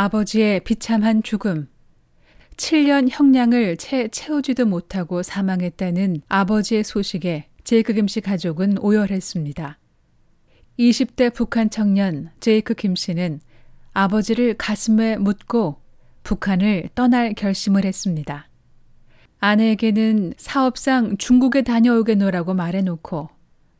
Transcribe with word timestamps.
아버지의 0.00 0.60
비참한 0.60 1.22
죽음. 1.22 1.68
7년 2.56 3.08
형량을 3.10 3.76
채 3.76 4.08
채우지도 4.08 4.64
못하고 4.64 5.22
사망했다는 5.22 6.22
아버지의 6.26 6.84
소식에 6.84 7.48
제이크 7.64 7.92
김씨 7.92 8.22
가족은 8.22 8.78
오열했습니다. 8.78 9.78
20대 10.78 11.34
북한 11.34 11.68
청년 11.68 12.30
제이크 12.40 12.72
김 12.72 12.96
씨는 12.96 13.40
아버지를 13.92 14.54
가슴에 14.54 15.18
묻고 15.18 15.82
북한을 16.22 16.88
떠날 16.94 17.34
결심을 17.34 17.84
했습니다. 17.84 18.48
아내에게는 19.40 20.32
사업상 20.38 21.18
중국에 21.18 21.60
다녀오겠노라고 21.60 22.54
말해놓고 22.54 23.28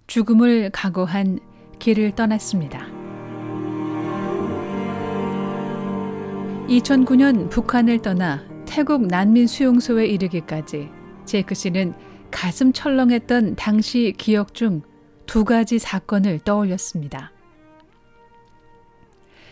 죽음을 0.06 0.68
각오한 0.70 1.38
길을 1.78 2.14
떠났습니다. 2.14 2.99
2009년 6.70 7.50
북한을 7.50 8.00
떠나 8.00 8.38
태국 8.66 9.06
난민 9.06 9.46
수용소에 9.48 10.06
이르기까지 10.06 10.88
제이크 11.24 11.54
씨는 11.54 11.94
가슴 12.30 12.72
철렁했던 12.72 13.56
당시 13.56 14.12
기억 14.16 14.54
중 14.54 14.82
두 15.26 15.44
가지 15.44 15.78
사건을 15.78 16.40
떠올렸습니다. 16.40 17.30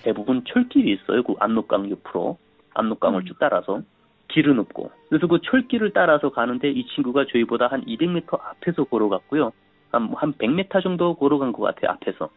대부분 0.02 0.42
철길이 0.44 0.92
있어요. 0.92 1.22
그 1.22 1.34
압록강 1.38 1.88
옆으로 1.90 2.36
압록강을 2.74 3.24
쭉 3.26 3.36
따라서 3.38 3.82
길은 4.26 4.58
없고 4.58 4.90
그래서 5.08 5.28
그 5.28 5.38
철길을 5.40 5.92
따라서 5.92 6.30
가는데 6.30 6.70
이 6.72 6.84
친구가 6.88 7.26
저희보다 7.30 7.68
한 7.68 7.84
200m 7.84 8.40
앞에서 8.40 8.84
걸어갔고요. 8.84 9.52
한, 9.92 10.12
한 10.16 10.32
100m 10.32 10.82
정도 10.82 11.14
걸어간 11.14 11.52
것 11.52 11.62
같아요. 11.62 11.92
앞에서 11.92 12.28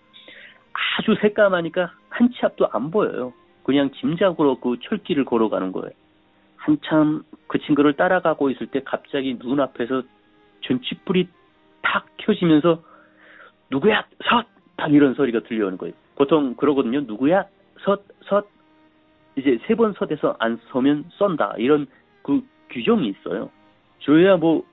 아주 0.99 1.15
새까마니까 1.19 1.91
한 2.09 2.29
치 2.29 2.45
앞도 2.45 2.67
안 2.71 2.91
보여요. 2.91 3.33
그냥 3.63 3.91
짐작으로 3.91 4.59
그 4.59 4.77
철길을 4.83 5.25
걸어가는 5.25 5.71
거예요. 5.71 5.91
한참 6.57 7.23
그 7.47 7.59
친구를 7.59 7.93
따라가고 7.93 8.49
있을 8.51 8.67
때 8.67 8.81
갑자기 8.83 9.35
눈앞에서 9.39 10.03
전치불이 10.61 11.27
탁 11.81 12.05
켜지면서 12.17 12.81
누구야 13.71 14.05
섰! 14.29 14.45
딱 14.77 14.93
이런 14.93 15.13
소리가 15.13 15.41
들려오는 15.41 15.77
거예요. 15.77 15.93
보통 16.15 16.55
그러거든요. 16.55 17.01
누구야 17.01 17.45
섰! 17.83 18.03
섰! 18.23 18.47
이제 19.37 19.57
세 19.65 19.75
번 19.75 19.93
섰에서 19.93 20.35
안 20.39 20.59
서면 20.71 21.05
쏜다. 21.17 21.55
이런 21.57 21.87
그 22.21 22.41
규정이 22.69 23.07
있어요. 23.07 23.49
저희야 23.99 24.37
뭐 24.37 24.63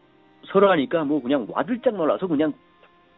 서로 0.46 0.70
하니까 0.70 1.04
뭐 1.04 1.22
그냥 1.22 1.46
와들짝 1.48 1.94
놀라서 1.94 2.26
그냥 2.26 2.52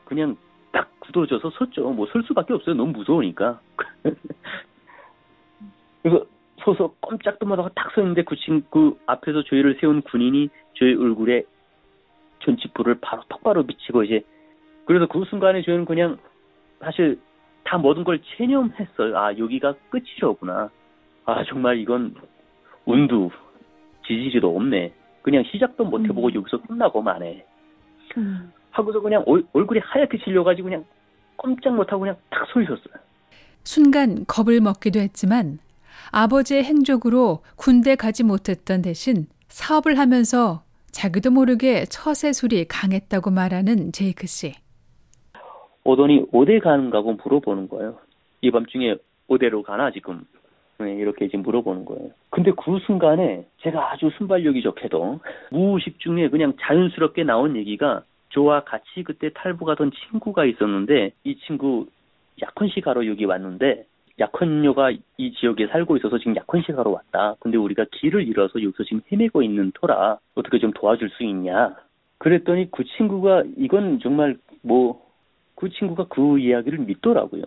그냥 0.04 0.36
딱 0.72 0.90
굳어져서 1.00 1.50
섰죠. 1.50 1.90
뭐 1.92 2.06
설 2.12 2.22
수밖에 2.24 2.52
없어요. 2.54 2.74
너무 2.74 2.92
무서우니까. 2.92 3.60
그래서 6.02 6.24
서서 6.64 6.94
꼼짝도 7.00 7.46
못하고 7.46 7.70
딱 7.74 7.92
서있는데 7.94 8.22
그 8.24 8.36
친구 8.36 8.66
그 8.70 8.98
앞에서 9.06 9.42
저희를 9.44 9.78
세운 9.80 10.02
군인이 10.02 10.48
저희 10.74 10.94
얼굴에 10.94 11.44
전치불을 12.44 13.00
바로 13.00 13.22
똑바로 13.28 13.64
비치고 13.64 14.04
이제 14.04 14.22
그래서 14.86 15.06
그 15.06 15.24
순간에 15.28 15.62
저희는 15.62 15.84
그냥 15.84 16.18
사실 16.80 17.20
다 17.64 17.78
모든 17.78 18.04
걸 18.04 18.20
체념했어요. 18.36 19.16
아 19.16 19.36
여기가 19.36 19.74
끝이로구나. 19.90 20.70
아 21.26 21.44
정말 21.44 21.78
이건 21.78 22.14
운도 22.86 23.30
지지지도 24.06 24.56
없네. 24.56 24.92
그냥 25.22 25.44
시작도 25.44 25.84
못 25.84 26.02
해보고 26.02 26.28
음. 26.28 26.34
여기서 26.34 26.62
끝나고 26.62 27.02
마네. 27.02 27.44
음. 28.16 28.52
하고서 28.70 29.00
그냥 29.00 29.22
얼, 29.26 29.44
얼굴이 29.52 29.80
하얗게 29.80 30.18
질려가지고 30.24 30.68
그냥 30.68 30.84
꼼짝 31.36 31.74
못하고 31.74 32.00
그냥 32.00 32.16
탁서 32.30 32.60
있었어요. 32.62 32.94
순간 33.64 34.24
겁을 34.26 34.60
먹기도 34.60 34.98
했지만 34.98 35.58
아버지의 36.12 36.64
행적으로 36.64 37.42
군대 37.56 37.96
가지 37.96 38.24
못했던 38.24 38.82
대신 38.82 39.26
사업을 39.48 39.98
하면서 39.98 40.62
자기도 40.90 41.30
모르게 41.30 41.84
처세술이 41.84 42.66
강했다고 42.66 43.30
말하는 43.30 43.92
제이크 43.92 44.26
씨. 44.26 44.54
오더니 45.84 46.26
어디 46.32 46.58
가는가고 46.58 47.14
물어보는 47.14 47.68
거예요. 47.68 47.98
이 48.42 48.50
밤중에 48.50 48.96
어디로 49.28 49.62
가나 49.62 49.90
지금 49.92 50.24
네, 50.78 50.94
이렇게 50.94 51.26
지금 51.26 51.42
물어보는 51.42 51.84
거예요. 51.84 52.10
근데 52.30 52.52
그 52.52 52.78
순간에 52.86 53.46
제가 53.60 53.92
아주 53.92 54.10
순발력이 54.16 54.62
좋게도 54.62 55.20
무의식 55.50 56.00
중에 56.00 56.28
그냥 56.28 56.54
자연스럽게 56.60 57.24
나온 57.24 57.56
얘기가 57.56 58.02
저와 58.30 58.64
같이 58.64 59.02
그때 59.04 59.30
탈북하던 59.34 59.90
친구가 59.92 60.44
있었는데 60.44 61.12
이 61.24 61.38
친구 61.46 61.86
약혼식 62.40 62.86
하러 62.86 63.06
여기 63.06 63.24
왔는데 63.24 63.84
약혼녀가 64.20 64.90
이 65.16 65.32
지역에 65.32 65.66
살고 65.68 65.96
있어서 65.96 66.18
지금 66.18 66.36
약혼식하러 66.36 66.90
왔다. 66.90 67.34
근데 67.40 67.56
우리가 67.56 67.86
길을 67.90 68.28
잃어서 68.28 68.62
여기서 68.62 68.84
지금 68.84 69.00
헤매고 69.10 69.42
있는 69.42 69.72
터라 69.80 70.18
어떻게 70.34 70.58
좀 70.58 70.72
도와줄 70.72 71.10
수 71.10 71.24
있냐. 71.24 71.74
그랬더니 72.18 72.70
그 72.70 72.84
친구가 72.96 73.44
이건 73.56 73.98
정말 74.00 74.36
뭐 74.62 75.10
그 75.60 75.68
친구가 75.68 76.06
그 76.08 76.38
이야기를 76.38 76.78
믿더라고요. 76.80 77.42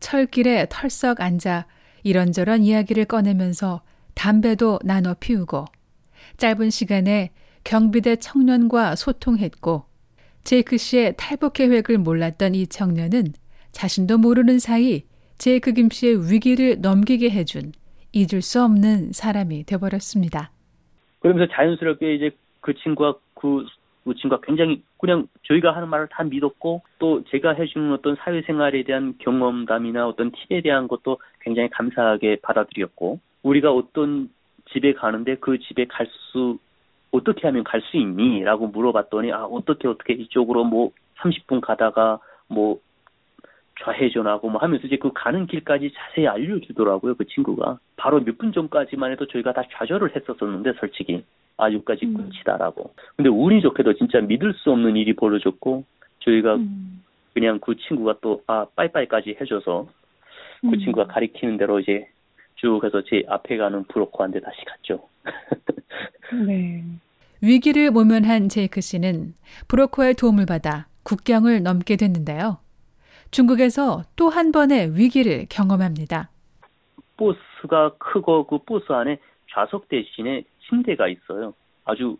철길에 0.00 0.66
털썩 0.70 1.20
앉아 1.20 1.66
이런저런 2.04 2.62
이야기를 2.62 3.06
꺼내면서 3.06 3.80
담배도 4.14 4.80
나눠 4.84 5.14
피우고 5.18 5.64
짧은 6.36 6.70
시간에 6.70 7.30
경비대 7.64 8.16
청년과 8.16 8.96
소통했고 8.96 9.84
제이크 10.44 10.76
씨의 10.76 11.14
탈북 11.16 11.54
계획을 11.54 11.98
몰랐던 11.98 12.54
이 12.54 12.66
청년은 12.66 13.32
자신도 13.72 14.18
모르는 14.18 14.58
사이 14.58 15.02
제이크 15.38 15.72
김 15.72 15.88
씨의 15.88 16.30
위기를 16.32 16.80
넘기게 16.80 17.30
해준 17.30 17.72
잊을 18.12 18.42
수 18.42 18.62
없는 18.62 19.12
사람이 19.12 19.64
되어버렸습니다. 19.64 20.50
그러면서 21.20 21.52
자연스럽게 21.52 22.14
이제 22.14 22.30
그 22.60 22.74
친구가 22.74 23.14
그, 23.34 23.64
그 24.04 24.14
친구가 24.14 24.40
굉장히 24.44 24.82
그냥 24.98 25.28
저희가 25.46 25.74
하는 25.76 25.88
말을 25.88 26.08
다 26.10 26.24
믿었고 26.24 26.82
또 26.98 27.22
제가 27.30 27.52
해주는 27.52 27.92
어떤 27.92 28.16
사회생활에 28.16 28.82
대한 28.82 29.14
경험담이나 29.18 30.08
어떤 30.08 30.32
팁에 30.32 30.60
대한 30.60 30.88
것도 30.88 31.18
굉장히 31.40 31.68
감사하게 31.70 32.38
받아들였고 32.42 33.20
우리가 33.42 33.72
어떤 33.72 34.30
집에 34.72 34.92
가는데 34.92 35.36
그 35.36 35.58
집에 35.60 35.86
갈 35.86 36.06
수 36.32 36.58
어떻게 37.10 37.46
하면 37.46 37.64
갈 37.64 37.80
수 37.80 37.96
있니? 37.96 38.42
라고 38.42 38.66
물어봤더니 38.66 39.32
아 39.32 39.44
어떻게 39.44 39.88
어떻게 39.88 40.12
이쪽으로 40.14 40.64
뭐 40.64 40.90
30분 41.20 41.60
가다가 41.60 42.18
뭐 42.48 42.80
좌회전하고 43.84 44.50
뭐 44.50 44.60
하면서 44.60 44.86
이제 44.86 44.96
그 44.96 45.10
가는 45.14 45.46
길까지 45.46 45.92
자세히 45.94 46.26
알려주더라고요 46.26 47.14
그 47.14 47.24
친구가 47.26 47.78
바로 47.96 48.20
몇 48.20 48.36
분 48.38 48.52
전까지만 48.52 49.12
해도 49.12 49.26
저희가 49.26 49.52
다 49.52 49.62
좌절을 49.72 50.14
했었었는데 50.16 50.72
솔직히 50.80 51.24
아 51.56 51.66
여기까지 51.72 52.06
음. 52.06 52.14
끝이다라고 52.16 52.92
근데 53.16 53.28
운이 53.30 53.60
좋게도 53.62 53.94
진짜 53.94 54.20
믿을 54.20 54.54
수 54.54 54.70
없는 54.70 54.96
일이 54.96 55.14
벌어졌고 55.14 55.84
저희가 56.20 56.56
음. 56.56 57.02
그냥 57.34 57.58
그 57.60 57.76
친구가 57.76 58.16
또 58.20 58.42
아 58.46 58.66
빠이빠이까지 58.76 59.36
해줘서 59.40 59.88
그 60.60 60.68
음. 60.68 60.78
친구가 60.78 61.06
가리키는 61.06 61.56
대로 61.56 61.78
이제 61.80 62.08
쭉 62.56 62.82
해서 62.84 63.02
제 63.02 63.22
앞에 63.28 63.56
가는 63.56 63.84
브로커한테 63.84 64.40
다시 64.40 64.56
갔죠. 64.64 65.08
네. 66.46 66.82
위기를 67.40 67.90
모면한 67.92 68.48
제이크 68.48 68.80
씨는 68.80 69.34
브로커의 69.68 70.14
도움을 70.14 70.46
받아 70.46 70.88
국경을 71.04 71.62
넘게 71.62 71.96
됐는데요. 71.96 72.58
중국에서 73.30 74.02
또 74.16 74.28
한 74.28 74.52
번의 74.52 74.96
위기를 74.96 75.46
경험합니다. 75.48 76.30
버스가 77.16 77.94
크고 77.98 78.46
그 78.46 78.58
버스 78.58 78.92
안에 78.92 79.18
좌석 79.52 79.88
대신에 79.88 80.44
침대가 80.68 81.08
있어요. 81.08 81.54
아주 81.84 82.16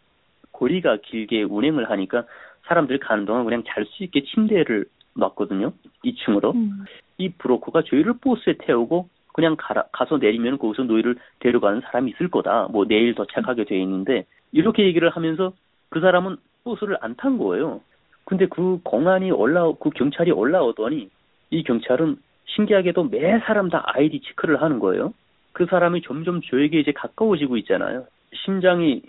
거리가 0.52 0.98
길게 1.04 1.42
운행을 1.44 1.90
하니까 1.90 2.24
사람들 2.66 2.98
가는 2.98 3.24
동안 3.24 3.44
그냥 3.44 3.62
잘 3.66 3.84
수 3.86 4.02
있게 4.04 4.24
침대를 4.24 4.86
놨거든요. 5.14 5.72
2층으로. 6.04 6.54
음. 6.54 6.84
이 7.18 7.28
브로커가 7.30 7.82
저희를 7.82 8.14
버스에 8.20 8.54
태우고 8.58 9.08
그냥 9.32 9.56
가라, 9.58 9.84
가서 9.92 10.16
내리면 10.18 10.58
거기서 10.58 10.84
너희를 10.84 11.16
데려가는 11.40 11.80
사람이 11.82 12.12
있을 12.12 12.28
거다. 12.28 12.68
뭐 12.70 12.84
내일 12.86 13.14
도착하게 13.14 13.64
돼 13.64 13.80
있는데 13.80 14.26
이렇게 14.52 14.84
얘기를 14.84 15.08
하면서 15.10 15.52
그 15.90 16.00
사람은 16.00 16.36
버스를 16.64 16.98
안 17.00 17.14
탄 17.16 17.38
거예요. 17.38 17.80
근데 18.28 18.44
그 18.44 18.78
공안이 18.84 19.30
올라오, 19.30 19.76
그 19.76 19.88
경찰이 19.88 20.32
올라오더니 20.32 21.08
이 21.48 21.62
경찰은 21.62 22.18
신기하게도 22.44 23.04
매 23.04 23.38
사람 23.38 23.70
다 23.70 23.82
아이디 23.86 24.20
체크를 24.20 24.60
하는 24.60 24.80
거예요. 24.80 25.14
그 25.52 25.64
사람이 25.64 26.02
점점 26.02 26.42
저에게 26.42 26.78
이제 26.78 26.92
가까워지고 26.92 27.56
있잖아요. 27.56 28.04
심장이 28.44 29.00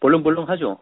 벌렁벌렁하죠. 0.00 0.78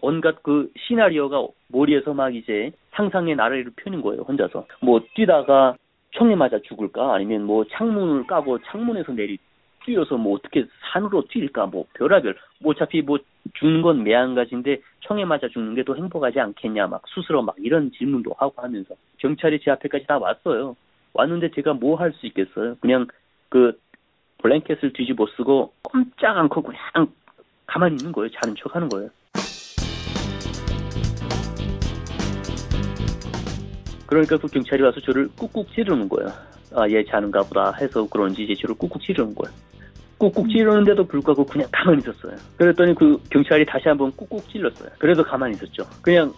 온갖 0.00 0.42
그 0.42 0.70
시나리오가 0.78 1.46
머리에서 1.66 2.14
막 2.14 2.34
이제 2.34 2.72
상상의 2.92 3.36
나래를 3.36 3.72
펴는 3.76 4.00
거예요, 4.00 4.22
혼자서. 4.22 4.66
뭐 4.80 5.02
뛰다가 5.14 5.76
총에 6.12 6.36
맞아 6.36 6.58
죽을까? 6.60 7.14
아니면 7.14 7.42
뭐 7.44 7.66
창문을 7.70 8.26
까고 8.26 8.60
창문에서 8.60 9.12
내리 9.12 9.36
뛰어서 9.84 10.16
뭐 10.16 10.34
어떻게 10.34 10.66
산으로 10.92 11.24
뛸까? 11.28 11.70
뭐 11.70 11.86
별하별. 11.94 12.36
뭐 12.60 12.72
어차피 12.72 13.02
뭐 13.02 13.18
죽는 13.54 13.82
건 13.82 14.02
매한가지인데 14.04 14.80
총에 15.00 15.24
맞아 15.24 15.48
죽는 15.48 15.74
게 15.74 15.82
더 15.84 15.94
행복하지 15.94 16.38
않겠냐 16.40 16.86
막 16.86 17.02
스스로 17.14 17.42
막 17.42 17.54
이런 17.58 17.90
질문도 17.92 18.34
하고 18.38 18.54
하면서 18.62 18.94
경찰이 19.18 19.60
제 19.60 19.70
앞에까지 19.70 20.06
다 20.06 20.18
왔어요. 20.18 20.76
왔는데 21.14 21.50
제가 21.52 21.72
뭐 21.74 21.96
할 21.96 22.12
수 22.12 22.26
있겠어요? 22.26 22.76
그냥 22.80 23.06
그 23.48 23.78
블랭켓을 24.42 24.92
뒤집어 24.92 25.26
쓰고 25.36 25.72
꼼짝 25.82 26.36
않고 26.36 26.62
그냥 26.62 27.12
가만히 27.66 27.96
있는 27.96 28.12
거예요. 28.12 28.30
자는 28.30 28.54
척 28.56 28.74
하는 28.76 28.88
거예요. 28.88 29.08
그러니까 34.06 34.38
그 34.38 34.46
경찰이 34.48 34.82
와서 34.82 35.00
저를 35.00 35.28
꾹꾹 35.36 35.66
찌르는 35.74 36.08
거예요. 36.08 36.30
아, 36.74 36.88
얘 36.88 37.04
자는가 37.04 37.40
보다 37.42 37.72
해서 37.72 38.06
그런지 38.08 38.44
이제 38.44 38.54
저를 38.54 38.74
꾹꾹 38.76 39.00
찌르는 39.00 39.34
거예요. 39.34 39.54
꾹꾹 40.18 40.42
음. 40.42 40.48
찌르는데도 40.48 41.06
불구하고 41.06 41.44
그냥 41.46 41.68
가만히 41.72 42.00
있었어요. 42.02 42.36
그랬더니 42.56 42.94
그 42.94 43.20
경찰이 43.30 43.64
다시 43.64 43.88
한번 43.88 44.10
꾹꾹 44.12 44.40
찔렀어요. 44.50 44.90
그래도 44.98 45.22
가만히 45.22 45.54
있었죠. 45.54 45.84
그냥 46.02 46.32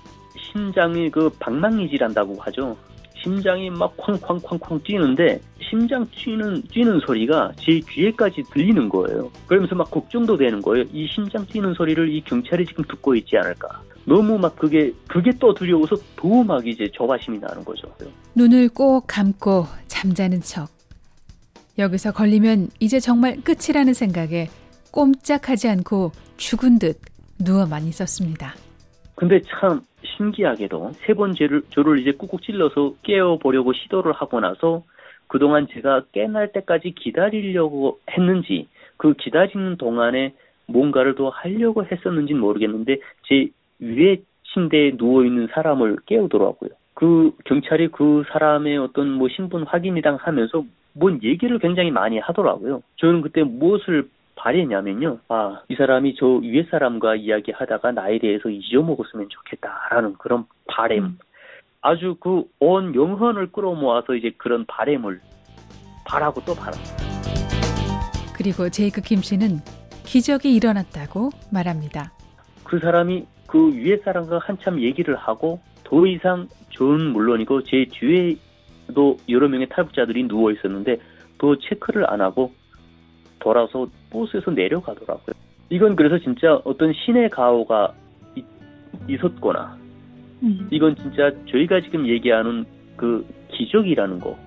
심장이 0.52 1.10
그 1.10 1.30
방망이질한다고 1.38 2.36
하죠. 2.40 2.76
심장이 3.22 3.68
막 3.70 3.94
쾅쾅쾅쾅 3.96 4.80
뛰는데 4.82 5.40
심장 5.60 6.06
뛰는 6.10 6.62
뛰는 6.70 7.00
소리가 7.00 7.52
제 7.56 7.80
귀에까지 7.88 8.42
들리는 8.52 8.88
거예요. 8.88 9.30
그러면서 9.46 9.74
막 9.74 9.90
걱정도 9.90 10.36
되는 10.36 10.62
거예요. 10.62 10.86
이 10.92 11.06
심장 11.06 11.44
뛰는 11.46 11.74
소리를 11.74 12.08
이 12.08 12.20
경찰이 12.22 12.64
지금 12.64 12.84
듣고 12.84 13.14
있지 13.14 13.36
않을까. 13.36 13.82
너무 14.04 14.38
막 14.38 14.56
그게 14.56 14.92
그게 15.08 15.30
또 15.38 15.54
두려워서 15.54 15.96
더 16.16 16.42
막 16.42 16.66
이제 16.66 16.90
저바심이 16.94 17.38
나는 17.38 17.64
거죠. 17.64 17.88
눈을 18.34 18.68
꼭 18.70 19.04
감고 19.06 19.64
잠자는 19.86 20.40
척. 20.40 20.68
여기서 21.78 22.12
걸리면 22.12 22.68
이제 22.80 22.98
정말 23.00 23.36
끝이라는 23.42 23.94
생각에 23.94 24.48
꼼짝하지 24.92 25.68
않고 25.68 26.12
죽은 26.36 26.78
듯 26.78 26.98
누워만 27.38 27.84
있었습니다. 27.84 28.54
근데 29.14 29.40
참 29.42 29.80
신기하게도 30.16 30.92
세 30.94 31.14
번째를 31.14 31.62
저를 31.70 31.98
이제 32.00 32.12
꾹꾹 32.12 32.40
찔러서 32.40 32.94
깨워보려고 33.02 33.72
시도를 33.72 34.12
하고 34.12 34.40
나서 34.40 34.82
그동안 35.26 35.68
제가 35.72 36.04
깨날 36.12 36.52
때까지 36.52 36.94
기다리려고 36.98 38.00
했는지 38.10 38.66
그 38.96 39.14
기다리는 39.14 39.76
동안에 39.76 40.34
뭔가를 40.66 41.14
더 41.14 41.28
하려고 41.28 41.84
했었는지는 41.84 42.40
모르겠는데 42.40 42.98
제 43.28 43.48
위에 43.80 44.22
침대에 44.52 44.96
누워 44.96 45.24
있는 45.24 45.48
사람을 45.52 45.98
깨우더라고요. 46.06 46.70
그 46.94 47.32
경찰이 47.44 47.88
그 47.88 48.24
사람의 48.32 48.78
어떤 48.78 49.10
뭐 49.10 49.28
신분 49.28 49.62
확인이랑 49.64 50.16
하면서 50.20 50.64
뭔 50.92 51.20
얘기를 51.22 51.58
굉장히 51.58 51.90
많이 51.90 52.18
하더라고요. 52.18 52.82
저는 52.96 53.22
그때 53.22 53.42
무엇을 53.42 54.08
바랬냐면요. 54.34 55.18
아, 55.28 55.60
이 55.68 55.74
사람이 55.76 56.14
저 56.16 56.26
위에 56.26 56.66
사람과 56.70 57.14
이야기하다가 57.16 57.92
나에 57.92 58.18
대해서 58.18 58.48
잊어먹었으면 58.48 59.28
좋겠다라는 59.28 60.14
그런 60.18 60.44
바램. 60.66 61.04
음. 61.04 61.18
아주 61.82 62.16
그 62.20 62.44
온 62.58 62.94
영혼을 62.94 63.50
끌어모아서 63.52 64.14
이제 64.14 64.32
그런 64.36 64.66
바램을 64.66 65.20
바라고 66.06 66.42
또 66.44 66.54
바라. 66.54 66.72
그리고 68.36 68.68
제이크 68.68 69.00
김 69.00 69.18
씨는 69.22 69.58
기적이 70.04 70.54
일어났다고 70.54 71.30
말합니다. 71.52 72.12
그 72.64 72.78
사람이 72.78 73.26
그 73.50 73.74
위에 73.74 73.96
사람과 73.96 74.38
한참 74.38 74.80
얘기를 74.80 75.16
하고 75.16 75.58
더 75.82 76.06
이상 76.06 76.48
저는 76.70 77.12
물론이고 77.12 77.64
제 77.64 77.84
뒤에도 77.90 79.16
여러 79.28 79.48
명의 79.48 79.68
탈북자들이 79.68 80.28
누워 80.28 80.52
있었는데 80.52 80.98
더 81.36 81.56
체크를 81.58 82.08
안 82.08 82.20
하고 82.20 82.52
돌아서 83.40 83.88
버스에서 84.10 84.52
내려가더라고요. 84.52 85.34
이건 85.68 85.96
그래서 85.96 86.16
진짜 86.18 86.60
어떤 86.64 86.92
신의 86.92 87.30
가호가 87.30 87.92
이, 88.36 88.44
있었거나 89.08 89.76
음. 90.44 90.68
이건 90.70 90.94
진짜 90.94 91.32
저희가 91.50 91.80
지금 91.80 92.06
얘기하는 92.06 92.64
그 92.96 93.26
기적이라는 93.50 94.20
거 94.20 94.38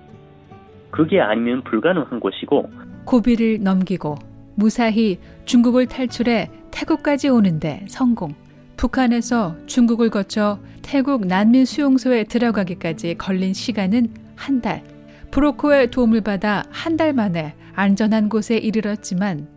그게 0.90 1.20
아니면 1.20 1.62
불가능한 1.62 2.20
것이고 2.20 2.70
고비를 3.04 3.62
넘기고 3.62 4.14
무사히 4.54 5.18
중국을 5.44 5.86
탈출해 5.86 6.48
태국까지 6.70 7.28
오는데 7.28 7.84
성공. 7.88 8.34
북한에서 8.76 9.56
중국을 9.66 10.10
거쳐 10.10 10.58
태국 10.82 11.26
난민 11.26 11.64
수용소에 11.64 12.24
들어가기까지 12.24 13.16
걸린 13.16 13.54
시간은 13.54 14.08
한 14.36 14.60
달. 14.60 14.82
브로커의 15.30 15.90
도움을 15.90 16.20
받아 16.20 16.62
한 16.70 16.96
달 16.96 17.12
만에 17.12 17.54
안전한 17.74 18.28
곳에 18.28 18.56
이르렀지만 18.56 19.48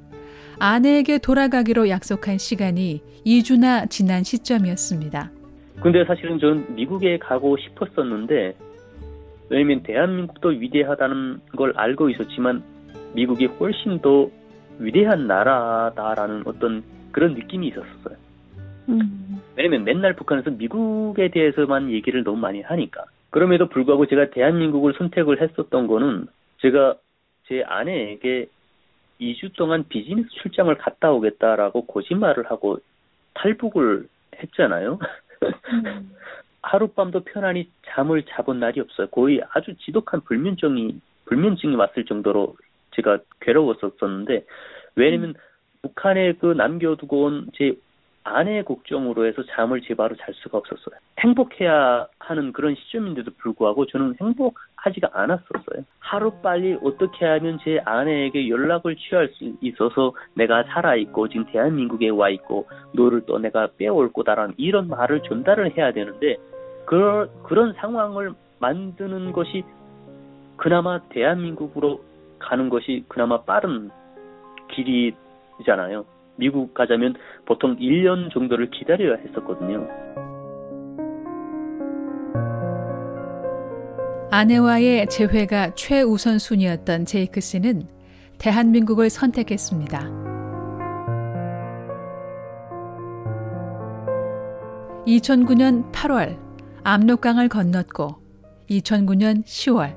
아내에게 0.59 1.19
돌아가기로 1.19 1.87
약속한 1.89 2.39
시간이 2.39 3.01
2주나 3.25 3.89
지난 3.89 4.23
시점이었습니다. 4.23 5.31
근데 5.81 6.03
사실은 6.05 6.39
전 6.39 6.65
미국에 6.75 7.19
가고 7.19 7.57
싶었었는데 7.57 8.55
왜냐면 9.49 9.83
대한민국도 9.83 10.49
위대하다는 10.49 11.41
걸 11.55 11.73
알고 11.75 12.09
있었지만 12.09 12.63
미국이 13.13 13.45
훨씬 13.45 13.99
더 13.99 14.29
위대한 14.79 15.27
나라다라는 15.27 16.43
어떤 16.45 16.83
그런 17.11 17.35
느낌이 17.35 17.67
있었어요. 17.67 18.17
음. 18.89 19.41
왜냐면 19.55 19.83
맨날 19.83 20.15
북한에서 20.15 20.51
미국에 20.51 21.29
대해서만 21.29 21.91
얘기를 21.91 22.23
너무 22.23 22.37
많이 22.37 22.61
하니까. 22.61 23.05
그럼에도 23.29 23.67
불구하고 23.67 24.05
제가 24.07 24.29
대한민국을 24.29 24.93
선택을 24.97 25.41
했었던 25.41 25.87
거는 25.87 26.27
제가 26.61 26.95
제 27.47 27.63
아내에게 27.63 28.47
2주 29.19 29.55
동안 29.55 29.85
비즈니스 29.89 30.29
출장을 30.41 30.73
갔다 30.77 31.11
오겠다라고 31.11 31.85
거짓말을 31.87 32.49
하고 32.49 32.77
탈북을 33.33 34.07
했잖아요. 34.35 34.99
음. 35.73 36.11
하룻밤도 36.61 37.23
편안히 37.23 37.69
잠을 37.85 38.23
자본 38.23 38.59
날이 38.59 38.79
없어요. 38.81 39.07
거의 39.07 39.41
아주 39.53 39.75
지독한 39.77 40.21
불면증이 40.21 40.99
불면증이 41.25 41.75
왔을 41.75 42.05
정도로 42.05 42.55
제가 42.91 43.19
괴로웠었었는데 43.41 44.45
왜냐면 44.95 45.29
음. 45.29 45.33
북한에 45.81 46.33
그 46.33 46.47
남겨두고 46.47 47.23
온 47.23 47.49
제 47.53 47.75
아내의 48.27 48.65
걱정으로 48.65 49.25
해서 49.25 49.43
잠을 49.51 49.81
제바로 49.81 50.15
잘 50.15 50.33
수가 50.35 50.57
없었어요. 50.57 50.99
행복해야 51.19 52.07
하는 52.19 52.51
그런 52.51 52.75
시점인데도 52.75 53.31
불구하고 53.37 53.85
저는 53.87 54.15
행복하지가 54.21 55.11
않았었어요. 55.13 55.83
하루 55.99 56.31
빨리 56.41 56.77
어떻게 56.83 57.25
하면 57.25 57.59
제 57.63 57.79
아내에게 57.85 58.49
연락을 58.49 58.95
취할 58.97 59.29
수 59.29 59.53
있어서 59.61 60.13
내가 60.35 60.63
살아있고 60.63 61.29
지금 61.29 61.45
대한민국에 61.45 62.09
와 62.09 62.29
있고 62.29 62.67
너를 62.93 63.21
또 63.25 63.39
내가 63.39 63.69
빼올 63.77 64.11
거다라는 64.11 64.55
이런 64.57 64.87
말을 64.87 65.23
전달을 65.23 65.77
해야 65.77 65.91
되는데 65.91 66.37
그, 66.85 67.29
그런 67.43 67.73
상황을 67.73 68.33
만드는 68.59 69.31
것이 69.31 69.63
그나마 70.57 70.99
대한민국으로 71.09 72.01
가는 72.39 72.69
것이 72.69 73.05
그나마 73.07 73.41
빠른 73.41 73.89
길이잖아요. 74.71 76.16
미국 76.37 76.73
가자면 76.73 77.15
보통 77.45 77.75
1년 77.77 78.31
정도를 78.31 78.69
기다려야 78.69 79.17
했었거든요. 79.17 79.87
아내와의 84.29 85.07
재회가 85.07 85.73
최우선 85.75 86.37
순위였던 86.37 87.05
제이크 87.05 87.39
씨는 87.39 87.83
대한민국을 88.37 89.09
선택했습니다. 89.09 90.27
2009년 95.07 95.89
8월 95.93 96.37
압록강을 96.83 97.47
건넜고 97.47 98.15
2009년 98.69 99.43
10월 99.45 99.95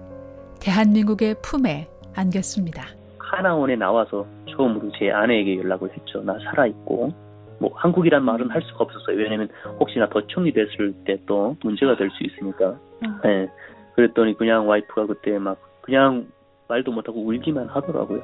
대한민국의 0.60 1.34
품에 1.42 1.88
안겼습니다. 2.14 2.86
하나원에 3.18 3.74
나와서 3.76 4.24
처음으로 4.60 4.90
제 4.98 5.10
아내에게 5.10 5.56
연락을 5.58 5.90
했죠. 5.96 6.22
나 6.22 6.38
살아있고. 6.44 7.12
뭐 7.60 7.70
한국이란 7.74 8.24
말은 8.24 8.50
할 8.50 8.62
수가 8.62 8.84
없었어요. 8.84 9.16
왜냐면 9.16 9.48
혹시나 9.78 10.08
도청이 10.08 10.52
됐을 10.52 10.94
때 11.04 11.18
또 11.26 11.56
문제가 11.62 11.96
될 11.96 12.10
수 12.10 12.24
있으니까. 12.24 12.68
어. 12.68 13.20
네. 13.24 13.48
그랬더니 13.94 14.36
그냥 14.36 14.66
와이프가 14.68 15.06
그때 15.06 15.38
막 15.38 15.58
그냥 15.82 16.26
말도 16.68 16.92
못하고 16.92 17.20
울기만 17.24 17.68
하더라고요. 17.68 18.20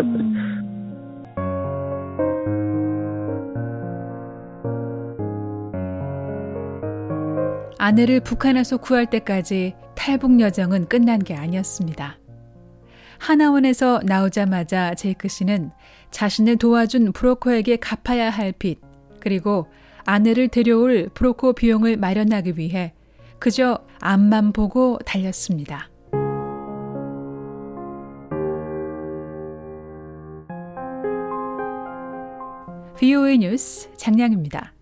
음. 0.00 0.66
아내를 7.78 8.20
북한에서 8.20 8.76
구할 8.76 9.06
때까지 9.06 9.74
탈북 9.96 10.40
여정은 10.40 10.86
끝난 10.86 11.18
게 11.18 11.34
아니었습니다. 11.34 12.19
하나원에서 13.20 14.00
나오자마자 14.04 14.94
제이크 14.94 15.28
씨는 15.28 15.70
자신을 16.10 16.56
도와준 16.56 17.12
브로커에게 17.12 17.76
갚아야 17.76 18.30
할 18.30 18.52
빚, 18.52 18.80
그리고 19.20 19.66
아내를 20.06 20.48
데려올 20.48 21.10
브로커 21.12 21.52
비용을 21.52 21.98
마련하기 21.98 22.56
위해 22.56 22.94
그저 23.38 23.78
앞만 24.00 24.52
보고 24.52 24.98
달렸습니다. 25.04 25.90
VOA 32.98 33.38
뉴스 33.38 33.90
장량입니다. 33.96 34.72